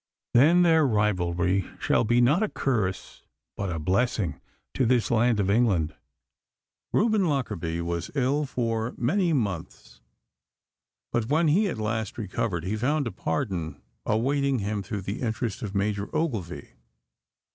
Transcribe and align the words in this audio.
Then 0.33 0.63
their 0.63 0.83
rivalry 0.87 1.69
shall 1.79 2.03
be 2.03 2.21
not 2.21 2.41
a 2.41 2.49
curse, 2.49 3.21
but 3.55 3.69
a 3.69 3.77
blessing 3.77 4.41
to 4.73 4.87
this 4.87 5.11
land 5.11 5.39
of 5.39 5.47
England. 5.51 5.93
Reuben 6.91 7.25
Lockarby 7.25 7.81
was 7.81 8.09
ill 8.15 8.47
for 8.47 8.95
many 8.97 9.31
months, 9.31 10.01
but 11.13 11.27
when 11.29 11.49
he 11.49 11.67
at 11.67 11.77
last 11.77 12.17
recovered 12.17 12.63
he 12.63 12.75
found 12.75 13.05
a 13.05 13.11
pardon 13.11 13.79
awaiting 14.03 14.57
him 14.57 14.81
through 14.81 15.01
the 15.01 15.21
interest 15.21 15.61
of 15.61 15.75
Major 15.75 16.09
Ogilvy. 16.15 16.69